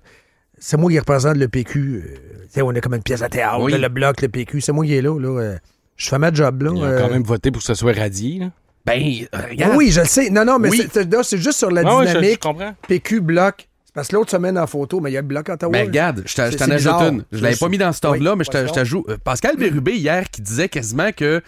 [0.59, 2.03] c'est moi qui représente le PQ.
[2.05, 3.73] euh, tu sais, on est comme une pièce à théâtre, Oui.
[3.73, 4.61] là, le bloc, le PQ.
[4.61, 5.19] C'est moi qui est là.
[5.19, 5.57] là euh,
[5.97, 6.63] je fais ma job.
[6.63, 6.99] Là, ont euh.
[7.01, 8.41] quand même voté pour que ce soit radié.
[8.41, 8.51] là.
[8.85, 9.01] Ben,
[9.33, 9.75] regarde.
[9.77, 10.29] Oui, je le sais.
[10.31, 10.87] Non, non, mais Oui.
[10.93, 12.41] c'est, là, c'est juste sur la Ah je- dynamique.
[12.43, 12.75] je comprends.
[12.89, 13.69] PQ, bloc.
[13.91, 15.73] C'est parce que l'autre semaine en photo, mais il y a le bloc Ottawa.
[15.73, 15.85] Ben là.
[15.85, 17.25] regarde, je t'en ajoute une.
[17.33, 19.05] Je l'avais pas mis dans ce ordre-là, Oui, mais je t'a- je t'ajoute.
[19.09, 21.43] euh, Pascal Bérubé, hier, qui disait quasiment que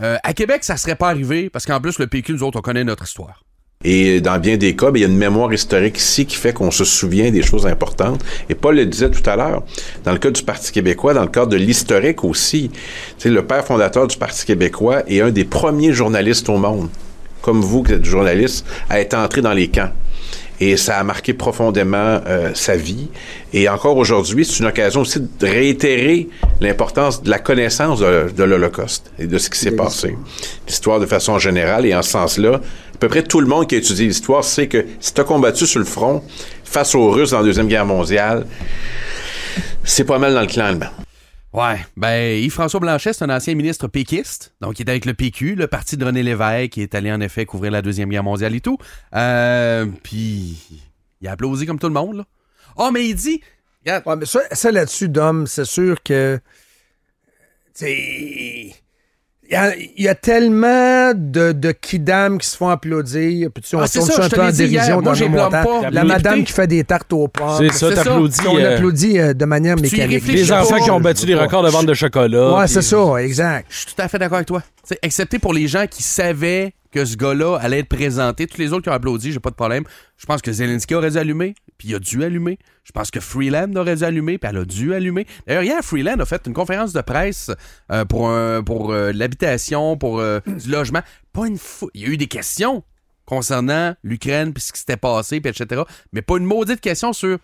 [0.00, 2.62] euh, à Québec, ça serait pas arrivé, parce qu'en plus, le PQ, nous autres, on
[2.62, 3.42] connaît notre histoire.
[3.84, 6.52] Et dans bien des cas, ben, il y a une mémoire historique ici qui fait
[6.52, 8.24] qu'on se souvient des choses importantes.
[8.48, 9.64] Et Paul le disait tout à l'heure,
[10.04, 12.70] dans le cas du Parti québécois, dans le cadre de l'historique aussi,
[13.24, 16.88] le père fondateur du Parti québécois est un des premiers journalistes au monde,
[17.42, 19.90] comme vous qui êtes journaliste, à être entré dans les camps.
[20.60, 23.08] Et ça a marqué profondément euh, sa vie.
[23.52, 26.28] Et encore aujourd'hui, c'est une occasion aussi de réitérer
[26.60, 30.16] l'importance de la connaissance de, de l'Holocauste et de ce qui s'est passé.
[30.66, 33.74] L'histoire de façon générale et en ce sens-là, à peu près tout le monde qui
[33.74, 36.22] a étudié l'histoire sait que si tu as combattu sur le front
[36.64, 38.46] face aux Russes dans la Deuxième Guerre mondiale,
[39.84, 41.05] c'est pas mal dans le clan allemand.
[41.56, 45.54] Ouais, ben Yves-François Blanchet, c'est un ancien ministre péquiste, donc il est avec le PQ,
[45.54, 48.54] le parti de René Lévesque, qui est allé en effet couvrir la Deuxième Guerre mondiale
[48.54, 48.76] et tout.
[49.14, 50.82] Euh, Puis
[51.22, 52.24] il a applaudi comme tout le monde, là.
[52.76, 53.40] Oh, mais il dit...
[53.80, 56.38] regarde, Ouais, mais ça, ça là-dessus, Dom, c'est sûr que.
[57.74, 58.74] tu sais,
[59.48, 63.48] Il y, a, il y a tellement de, de kidam qui se font applaudir.
[63.54, 65.50] Puis tu sais, on Ah, tourne ça, un peu en dérision dans montants.
[65.50, 65.90] pas.
[65.90, 67.56] La madame qui fait des tartes aux pommes.
[67.58, 70.26] C'est ça, t'applaudis, On euh, applaudit euh, de manière mécanique.
[70.26, 70.62] Les pas.
[70.62, 72.54] enfants qui ont battu des records de vente de chocolat.
[72.56, 73.66] Ouais, puis- c'est ça, exact.
[73.70, 74.62] Je suis tout à fait d'accord avec toi.
[74.84, 78.46] T'sais, excepté pour les gens qui savaient que ce gars-là allait être présenté.
[78.46, 79.84] Tous les autres qui ont applaudi, j'ai pas de problème.
[80.16, 82.58] Je pense que Zelensky aurait dû allumer, puis il a dû allumer.
[82.84, 85.26] Je pense que Freeland aurait dû allumer, puis elle a dû allumer.
[85.46, 87.50] D'ailleurs, hier, Freeland a fait une conférence de presse
[87.92, 91.02] euh, pour, un- pour euh, l'habitation, pour euh, du logement.
[91.32, 91.90] Pas une fou...
[91.94, 92.82] Il y a eu des questions
[93.24, 95.82] concernant l'Ukraine, puis ce qui s'était passé, puis etc.
[96.12, 97.38] Mais pas une maudite question sur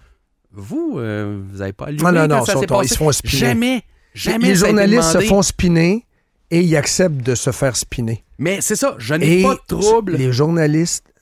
[0.53, 2.85] vous, vous avez pas allumé Non, non, ça sont- passé?
[2.87, 3.39] ils se font spinner.
[3.39, 3.83] Jamais,
[4.15, 6.07] jamais Les journalistes se font spinner
[6.53, 8.25] et ils acceptent de se faire spinner.
[8.39, 10.17] Mais c'est ça, je n'ai pas de trouble.
[10.17, 11.13] Les journalistes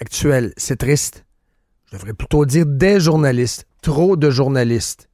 [0.00, 1.24] actuels, c'est triste.
[1.86, 5.08] Je devrais plutôt dire des journalistes, trop de journalistes,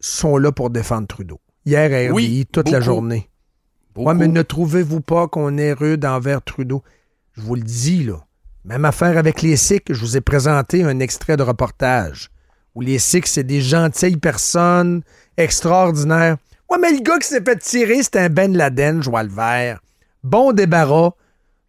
[0.00, 1.40] sont là pour défendre Trudeau.
[1.64, 3.30] Hier à RDI, Oui, toute la journée.
[3.94, 4.08] Beaucoup.
[4.08, 6.82] Ouais, mais ne trouvez-vous pas qu'on est rude envers Trudeau?
[7.34, 8.26] Je vous le dis, là.
[8.64, 12.30] Même affaire avec les Sikhs, je vous ai présenté un extrait de reportage
[12.74, 15.02] où les Sikhs, c'est des gentilles personnes
[15.36, 16.38] extraordinaires.
[16.74, 19.80] Ouais, mais le gars qui s'est fait tirer, c'est un Ben Laden, je vois vert.
[20.24, 21.12] Bon débarras.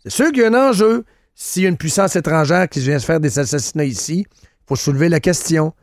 [0.01, 1.05] C'est sûr qu'il y a un enjeu.
[1.35, 4.75] S'il y a une puissance étrangère qui vient se faire des assassinats ici, il faut
[4.75, 5.73] soulever la question.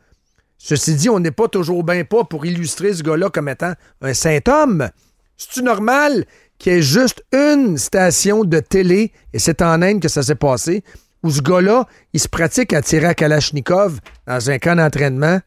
[0.57, 4.13] Ceci dit, on n'est pas toujours bien pas pour illustrer ce gars-là comme étant un
[4.13, 4.89] saint homme.
[5.37, 6.25] C'est-tu normal
[6.57, 10.35] qu'il y ait juste une station de télé, et c'est en Inde que ça s'est
[10.35, 10.83] passé,
[11.21, 15.39] où ce gars-là, il se pratique à tirer à Kalachnikov dans un camp d'entraînement?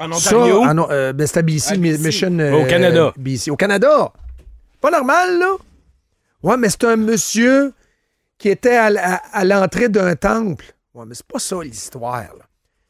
[0.00, 0.62] En Ça, Ontario?
[0.66, 2.02] ah non, euh, ben, c'était BC, Mi- BC.
[2.06, 2.38] Mission.
[2.54, 3.12] Au Canada.
[3.16, 3.50] BC.
[3.50, 4.12] Au Canada.
[4.80, 5.52] Pas normal, là.
[6.42, 7.72] Ouais, mais c'est un monsieur
[8.38, 10.64] qui était à, l- à- à l'entrée d'un temple.
[10.94, 12.44] Ouais, mais c'est pas ça l'histoire, là.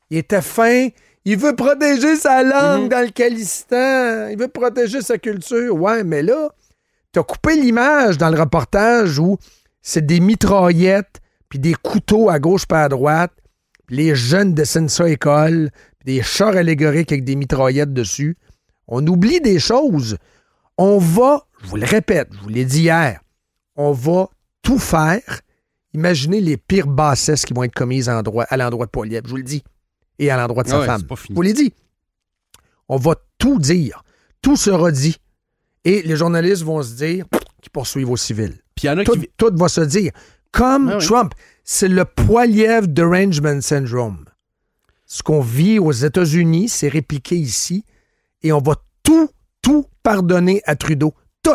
[0.08, 0.88] Il était fin.
[1.24, 4.28] Il veut protéger sa langue dans le Calistan.
[4.30, 5.74] Il veut protéger sa culture.
[5.74, 6.48] Ouais, mais là,
[7.12, 9.36] t'as coupé l'image dans le reportage où
[9.82, 13.32] c'est des mitraillettes puis des couteaux à gauche pas à droite.
[13.88, 15.70] Les jeunes dessinent ça à école,
[16.04, 18.36] des chars allégoriques avec des mitraillettes dessus.
[18.86, 20.16] On oublie des choses.
[20.78, 23.20] On va, je vous le répète, je vous l'ai dit hier,
[23.76, 24.28] on va
[24.62, 25.40] tout faire.
[25.92, 29.42] Imaginez les pires bassesses qui vont être commises à l'endroit de Pauliev, je vous le
[29.42, 29.62] dis,
[30.18, 31.02] et à l'endroit de sa ouais, femme.
[31.28, 31.74] Je vous l'ai dit.
[32.88, 34.02] On va tout dire.
[34.42, 35.16] Tout sera dit.
[35.84, 37.26] Et les journalistes vont se dire
[37.60, 38.58] qu'ils poursuivent aux civils.
[38.74, 40.12] Puis il y en a tout, qui- tout va se dire.
[40.52, 41.06] Comme Ah oui.
[41.06, 41.34] Trump,
[41.64, 44.24] c'est le Poiliev Derangement Syndrome.
[45.12, 47.84] Ce qu'on vit aux États-Unis, c'est répliqué ici.
[48.44, 49.28] Et on va tout,
[49.60, 51.12] tout pardonner à Trudeau.
[51.42, 51.50] Tout.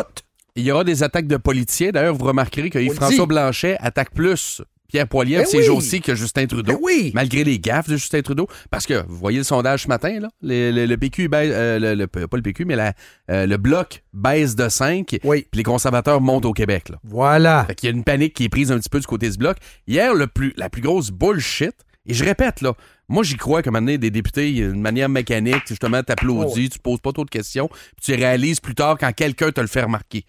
[0.56, 1.90] Il y aura des attaques de politiciens.
[1.90, 3.24] D'ailleurs, vous remarquerez que François.
[3.24, 5.64] Blanchet attaque plus Pierre Poilievre Ben ces oui.
[5.64, 6.72] jours-ci que Justin Trudeau.
[6.74, 7.12] Ben oui.
[7.14, 8.46] Malgré les gaffes de Justin Trudeau.
[8.70, 11.78] Parce que, vous voyez le sondage ce matin, là, le, le- le PQ, baisse- euh,
[11.78, 12.92] le, le- pas le PQ, mais la-
[13.30, 15.16] euh, le bloc baisse de 5.
[15.24, 15.46] Oui.
[15.50, 16.90] Puis les conservateurs montent au Québec.
[16.90, 16.98] Là.
[17.04, 17.64] Voilà.
[17.64, 19.38] Fait qu'il y a une panique qui est prise un petit peu du côté du
[19.38, 19.56] bloc.
[19.86, 21.74] Hier, le plus, la plus grosse bullshit,
[22.06, 22.74] et je répète, là,
[23.08, 26.72] moi j'y crois qu'à un moment donné, des députés, de manière mécanique, justement, t'applaudis, Oh.
[26.74, 29.66] tu poses pas trop de questions, puis tu réalises plus tard quand quelqu'un te le
[29.66, 30.24] fait remarquer.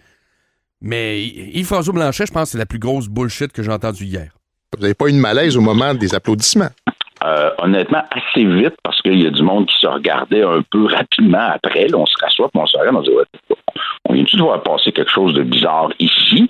[0.81, 4.37] Mais Yves-François Blanchet, je pense que c'est la plus grosse bullshit que j'ai entendue hier.
[4.75, 6.69] Vous n'avez pas eu de malaise au moment des applaudissements?
[7.25, 10.85] Euh, honnêtement, assez vite, parce qu'il y a du monde qui se regardait un peu
[10.85, 11.87] rapidement après.
[11.87, 13.55] Là, on se rassoit, puis on se regarde, on se dit, ouais,
[14.09, 16.47] on vient-tu de voir passer quelque chose de bizarre ici?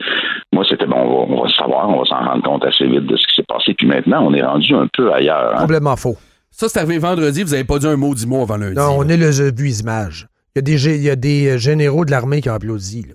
[0.52, 2.86] Moi, c'était bon, on va, on va le savoir, on va s'en rendre compte assez
[2.86, 3.74] vite de ce qui s'est passé.
[3.74, 5.54] Puis maintenant, on est rendu un peu ailleurs.
[5.56, 5.62] hein.
[5.62, 6.18] Complètement faux.
[6.52, 8.76] Ça, c'est arrivé vendredi, vous avez pas dit un mot du mot avant lundi.
[8.76, 10.28] Non, on est le visage.
[10.56, 13.04] Il y a des, il y a des euh, généraux de l'armée qui ont applaudi.
[13.04, 13.14] là.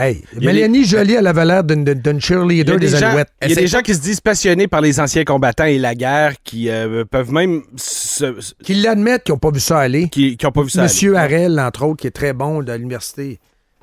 [0.00, 3.28] Hey, Mélanie Joly, elle avait l'air d'une- cheerleader a des, des gens, Alouettes.
[3.42, 5.94] il y a des gens qui se disent passionnés par les anciens combattants et la
[5.96, 10.08] guerre qui euh, peuvent même se- qui l'admettent, qui n'ont pas vu ça aller.
[10.08, 10.84] qui n'ont pas vu ça.
[10.84, 11.34] Monsieur aller.
[11.34, 13.40] Harel, entre autres, qui est très bon de l'université.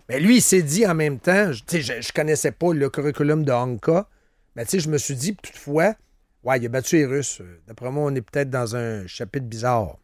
[0.08, 2.72] Mais lui, il s'est dit en même temps, je, tu sais, je, je connaissais pas
[2.74, 4.08] le curriculum de Honka,
[4.56, 5.96] mais tu sais, je me suis dit, toutefois,
[6.44, 7.42] ouais, il a battu les Russes.
[7.68, 9.98] D'après moi, on est peut-être dans un chapitre bizarre.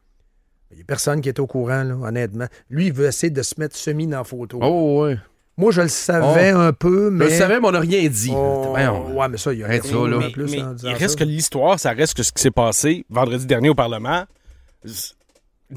[0.71, 2.47] Il n'y a personne qui est au courant, là, honnêtement.
[2.69, 4.59] Lui, il veut essayer de se mettre semi dans la photo.
[4.61, 5.17] Oh, ouais.
[5.57, 6.59] Moi, je le savais Oh.
[6.59, 7.25] un peu, Je mais.
[7.25, 8.31] le savais, mais on n'a rien dit.
[8.33, 10.17] Oh, ouais, mais ça, il y a rien ça, là.
[10.17, 11.25] Mais, plus mais en disant il reste ça.
[11.25, 14.23] que l'histoire, ça reste que ce qui s'est passé vendredi dernier au Parlement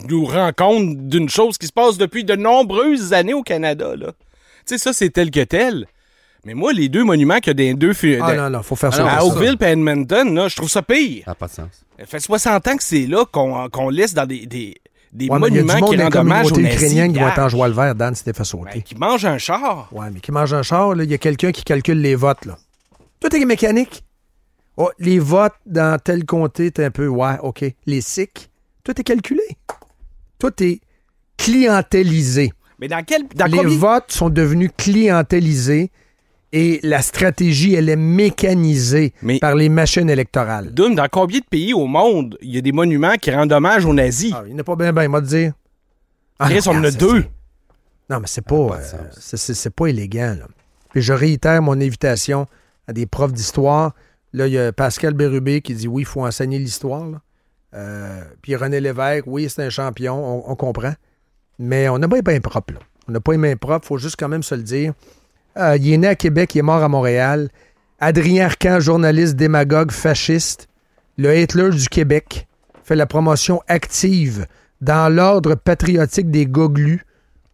[0.09, 3.95] nous rend compte d'une chose qui se passe depuis de nombreuses années au Canada.
[3.97, 4.09] Là.
[4.67, 5.87] Tu sais, ça, c'est tel que tel.
[6.45, 7.93] Mais moi, les deux monuments qu'il y a des deux...
[8.21, 9.19] Ah non, non, faut faire à ça.
[9.21, 11.25] faut Oakville et Edmonton, là, je trouve ça pire.
[11.25, 11.69] Ça n'a pas de sens.
[11.99, 14.75] Ça fait 60 ans que c'est là qu'on qu'on laisse dans des, des,
[15.15, 16.91] des Ouais, mais il y a du monuments qui rendent hommage aux nazis.
[16.93, 18.71] qui vont être en joie le vert, Dan, c'était fait sauter.
[18.75, 19.89] Ben, qui mangent un char.
[19.93, 22.59] Ouais, mais qui mange un char, il y a quelqu'un qui calcule les votes, là.
[23.21, 24.03] Tout est mécanique.
[24.77, 27.65] Oh, les votes dans tel comté, t'es un peu, ouais, OK.
[27.87, 28.51] Les SIC,
[28.83, 29.43] tout est calculé.
[30.39, 30.81] Tout est
[31.37, 32.53] clientélisé.
[32.81, 33.27] Mais dans quel.
[33.37, 35.91] Dans les combien- votes sont devenus clientélisés
[36.57, 40.73] et la stratégie, elle est mécanisée par les machines électorales.
[40.73, 43.85] Doom, dans combien de pays au monde il y a des monuments qui rendent hommage
[43.85, 44.33] aux nazis?
[44.47, 45.53] il n'y en a pas bien, bien, moi, te dire.
[46.39, 47.25] Ah, Chris, on en a deux.
[48.09, 48.81] Non, mais c'est pas, euh,
[49.19, 50.37] c'est- pas élégant.
[50.39, 50.47] Là.
[50.93, 52.47] Puis je réitère mon invitation
[52.87, 53.93] à des profs d'histoire.
[54.33, 57.09] Là, il y a Pascal Bérubé qui dit oui, il faut enseigner l'histoire.
[57.75, 60.93] Euh, puis René Lévesque, oui, c'est un champion, on, on comprend.
[61.59, 62.75] Mais on n'a pas les mains propres.
[62.75, 62.81] là.
[63.09, 64.93] On n'a pas les mains propres, il faut juste quand même se le dire.
[65.57, 67.49] Euh, il est né à Québec, il est mort à Montréal.
[68.01, 70.69] Adrien Arcan, journaliste démagogue fasciste,
[71.17, 72.49] le Hitler du Québec,
[72.83, 74.47] fait la promotion active
[74.81, 77.05] dans l'ordre patriotique des goglus.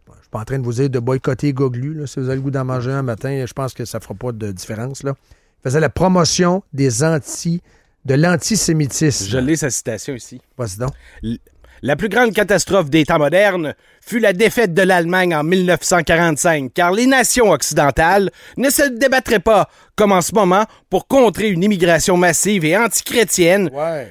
[0.06, 1.94] Bon, je suis pas en train de vous dire de boycotter goglus.
[1.94, 2.06] là.
[2.06, 4.32] Si vous avez le goût d'en manger un matin, je pense que ça fera pas
[4.32, 5.02] de différence.
[5.02, 5.14] Là.
[5.60, 7.62] Il faisait la promotion des anti,
[8.06, 9.28] de l'antisémitisme.
[9.28, 10.40] Je l'ai sa citation ici.
[10.56, 10.92] Vas-y donc.
[11.82, 16.92] La plus grande catastrophe des temps modernes fut la défaite de l'Allemagne en 1945, car
[16.92, 22.16] les nations occidentales ne se débattraient pas, comme en ce moment, pour contrer une immigration
[22.16, 23.70] massive et antichrétienne,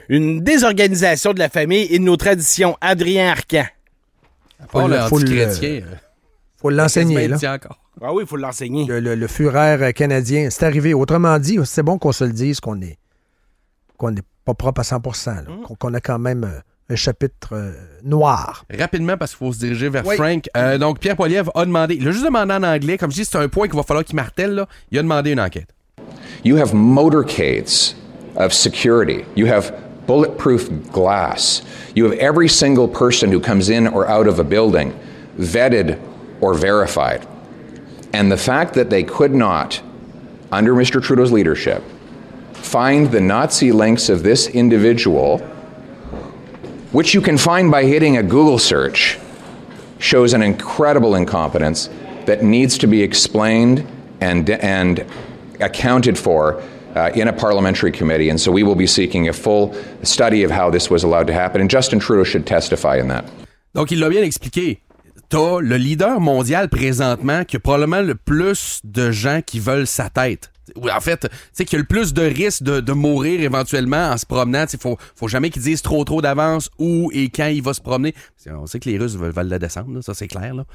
[0.10, 2.76] une désorganisation de la famille et de nos traditions.
[2.82, 3.66] Adrien Arcan.
[4.72, 5.26] Faut le- faut le-
[6.58, 7.38] faut l'enseigner, là.
[8.02, 8.86] Ah oui, il faut l'enseigner.
[8.86, 10.94] Le, le, le euh, canadien, c'est arrivé.
[10.94, 12.98] Autrement dit, c'est bon qu'on se le dise qu'on est
[13.98, 17.72] qu'on n'est pas propre à 100 là, qu'on, qu'on a quand même un chapitre euh,
[18.04, 18.66] noir.
[18.78, 20.16] Rapidement, parce qu'il faut se diriger vers Oui.
[20.16, 20.50] Frank.
[20.58, 23.26] Euh, donc, Pierre Poilievre a demandé, il a juste demandé en anglais, comme je dis,
[23.26, 24.68] c'est un point qu'il va falloir qu'il martèle, là.
[24.92, 25.70] Il a demandé une enquête.
[26.44, 27.96] You have motorcades
[28.38, 29.26] of security.
[29.36, 29.72] You have
[30.08, 31.62] bulletproof glass.
[31.96, 34.94] You have every single person who comes in or out of a building
[35.38, 35.98] vetted
[36.42, 37.26] or verified.
[38.14, 39.82] And the fact that they could not,
[40.52, 41.02] under Mr.
[41.02, 41.84] Trudeau's leadership,
[42.54, 45.42] find the Nazi links of this individual,
[46.92, 49.18] which you can find by hitting a Google search,
[50.00, 51.90] shows an incredible incompetence
[52.26, 53.86] that needs to be explained
[54.22, 55.06] and, and
[55.60, 56.62] accounted for
[56.96, 58.30] uh, in a parliamentary committee.
[58.30, 61.34] And so we will be seeking a full study of how this was allowed to
[61.34, 61.62] happen.
[61.62, 63.26] And Justin Trudeau should testify in that.
[63.74, 64.82] Donc, il l'a bien expliqué.
[65.30, 70.10] T'as le leader mondial présentement qui a probablement le plus de gens qui veulent sa
[70.10, 70.50] tête.
[70.76, 73.42] Ou En fait, tu sais, qu'il y a le plus de risques de, de mourir
[73.42, 74.66] éventuellement en se promenant.
[74.72, 77.82] Il faut, faut jamais qu'ils disent trop trop d'avance où et quand il va se
[77.82, 78.14] promener.
[78.44, 80.54] Qu'on sait que les Russes veulent, veulent la descendre, là, ça c'est clair.
[80.54, 80.66] Là.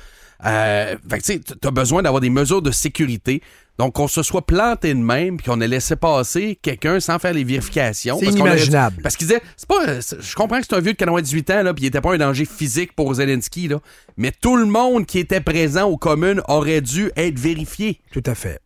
[0.44, 3.42] Euh, fait que tu sais, t'as besoin d'avoir des mesures de sécurité.
[3.78, 7.32] Donc, qu'on se soit planté de même puis qu'on ait laissé passer quelqu'un sans faire
[7.32, 8.18] les vérifications.
[8.20, 9.02] C'est inimaginable.
[9.02, 11.74] Parce qu'il disait, c'est pas, je comprends que c'est un vieux de 98 ans, là,
[11.74, 13.80] puis il était pas un danger physique pour Zelensky, là.
[14.16, 18.00] Mais tout le monde qui était présent aux communes aurait dû être vérifié.
[18.12, 18.60] Tout à fait.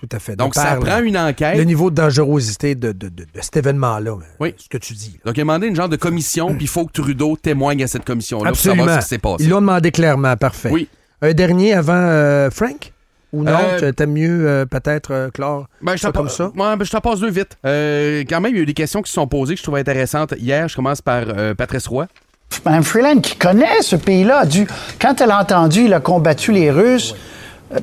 [0.00, 0.34] Tout à fait.
[0.34, 1.58] Donc, ça prend une enquête.
[1.58, 4.54] Le niveau de dangerosité de, de- de- de cet événement-là, Oui.
[4.56, 5.18] ce que tu dis.
[5.24, 7.86] Donc, il a demandé une genre de commission, puis il faut que Trudeau témoigne à
[7.86, 8.84] cette commission-là pour Absolument.
[8.84, 9.44] savoir ce qui s'est passé.
[9.44, 10.70] Ils l'ont demandé clairement, parfait.
[10.72, 10.88] Oui.
[11.22, 12.92] Un dernier avant euh, Frank?
[13.32, 13.52] Ou non?
[13.52, 16.46] Euh, Tu- T'aimes mieux euh, peut-être euh, clore Ben, je comme ça?
[16.46, 17.56] Ouais, ben, je t'en passe deux vite.
[17.66, 19.62] Euh, quand même, il y a eu des questions qui se sont posées que je
[19.62, 20.34] trouvais intéressantes.
[20.38, 22.06] Hier, je commence par euh, Patrice Roy.
[22.64, 24.66] Mme Freeland, qui connaît ce pays-là, a dû,
[25.00, 27.14] quand elle a entendu, il a combattu les Russes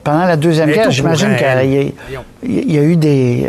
[0.03, 3.47] pendant la Deuxième Guerre, j'imagine qu'il y, a- y eu des,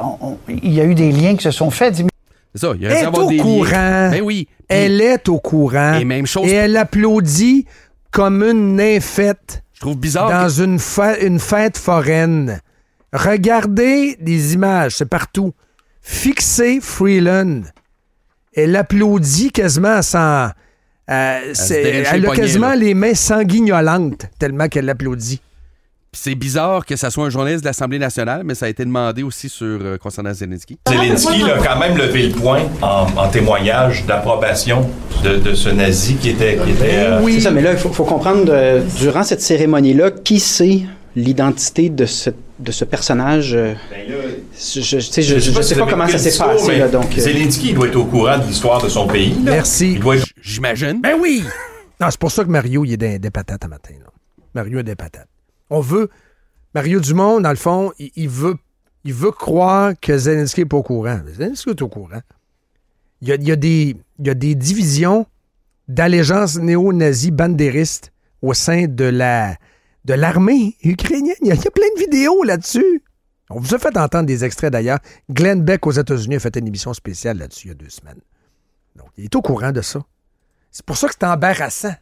[0.00, 1.96] on- on- il y a eu des liens qui se sont faits.
[2.54, 4.10] C'est ça, il y a Elle est avoir au des courant.
[4.10, 4.48] Ben oui.
[4.68, 5.94] Elle est au courant.
[5.94, 7.66] Et même chose Et elle applaudit
[8.10, 9.62] comme une nymphette.
[9.74, 10.30] Je trouve bizarre.
[10.30, 12.60] Dans que- une, fe- une fête foraine.
[13.12, 15.52] Regardez des images, c'est partout.
[16.00, 17.62] Fixez Freeland.
[18.54, 20.50] Elle applaudit quasiment sans.
[21.10, 22.76] Euh, c'est- elle a quasiment là.
[22.76, 25.40] les mains sanguignolantes tellement qu'elle applaudit.
[26.12, 28.84] Puis c'est bizarre que ça soit un journaliste de l'Assemblée nationale, mais ça a été
[28.84, 30.78] demandé aussi sur euh, concernant Zelensky.
[30.86, 34.90] Zelensky a quand même levé le point en, en témoignage d'approbation
[35.24, 36.58] de, de ce nazi qui était.
[36.62, 40.10] Qui était euh, C'est ça, mais là, il faut, faut comprendre, euh, durant cette cérémonie-là,
[40.10, 40.82] qui sait
[41.16, 42.28] l'identité de ce,
[42.62, 43.54] de ce personnage?
[43.54, 43.74] euh,
[44.54, 46.66] je je, tu sais, je, je- je sais si pas comment ça s'est passé.
[46.68, 49.34] mais Là, donc, euh, Zelensky il doit être au courant de l'histoire de son pays.
[49.44, 49.52] là.
[49.52, 49.92] Merci.
[49.94, 51.00] Il doit être- J'imagine.
[51.00, 51.44] Ben oui!
[52.00, 53.94] Non, c'est pour ça que Mario, il est des, des patates à matin.
[54.02, 54.10] là.
[54.54, 55.28] Mario est des patates.
[55.70, 56.08] On veut.
[56.74, 58.56] Mario Dumont, dans le fond, il, il veut,
[59.04, 61.20] il veut croire que Zelensky n'est pas au courant.
[61.36, 62.20] Zelensky est au courant.
[63.20, 65.26] Il y a, il y a des, il y a des divisions
[65.88, 69.56] d'allégeance néo-nazie bandériste au sein de la
[70.04, 71.36] de l'armée ukrainienne.
[71.42, 73.02] Il y, a, plein de vidéos là-dessus.
[73.50, 74.98] On vous a fait entendre des extraits d'ailleurs.
[75.30, 78.20] Glenn Beck aux États-Unis a fait une émission spéciale là-dessus il y a deux semaines.
[78.96, 80.02] Donc, il est au courant de ça.
[80.70, 81.94] C'est pour ça que c'est embarrassant.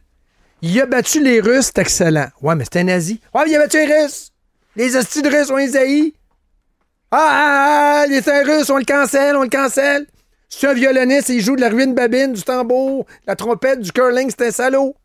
[0.61, 2.27] Il a battu les Russes, c'est excellent.
[2.41, 3.19] Ouais, mais c'est un nazi.
[3.33, 4.31] Ouais, mais il a battu les Russes.
[4.75, 6.13] Les hosties de Russes ont les haïs.
[7.11, 10.07] Ah, ah, ah, les c'est un Russe, on le cancelle, on le cancelle.
[10.47, 14.29] C'est un violoniste, il joue de la ruine babine, du tambour, la trompette, du curling,
[14.29, 14.95] c'est un salaud.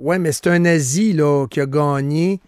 [0.00, 2.40] Ouais, mais c'est un nazi, là, qui a gagné.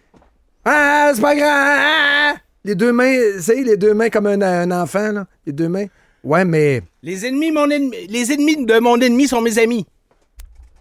[0.64, 1.48] Ah, c'est pas grave!
[1.48, 2.34] Ah!
[2.64, 5.26] Les deux mains, tu sais, les deux mains comme un, un enfant, là.
[5.46, 5.86] Les deux mains.
[6.22, 6.82] Ouais, mais.
[7.02, 9.86] Les ennemis, mon ennemi, les ennemis de mon ennemi sont mes amis.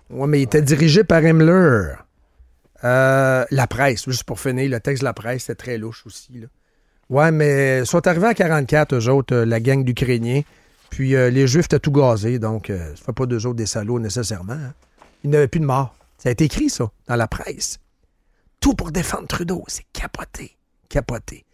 [0.10, 1.93] Ouais, mais il était dirigé par Himmler.
[2.84, 6.34] Euh, la presse, juste pour finir, le texte de la presse, c'était très louche aussi.
[6.39, 6.47] Là.
[7.10, 10.41] Ouais, mais ils sont arrivés à 44, eux autres, euh, la gang d'Ukrainiens.
[10.89, 13.99] Puis euh, les Juifs étaient tout gazés, donc ça fait pas d'eux autres des salauds
[13.99, 14.53] nécessairement.
[14.53, 14.73] hein.
[15.23, 15.95] Il n'y avait plus de morts.
[16.19, 17.79] Ça a été écrit, ça, dans la presse.
[18.60, 19.63] Tout pour défendre Trudeau.
[19.67, 20.58] C'est capoté.
[20.89, 21.45] Capoté.